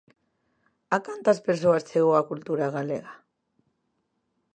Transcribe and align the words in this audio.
A 0.95 0.97
cantas 1.07 1.39
persoas 1.47 1.87
chegou 1.89 2.13
a 2.15 2.27
cultura 2.29 2.65
galega? 2.75 3.13